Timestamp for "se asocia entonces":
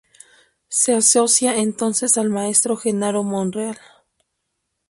0.67-2.17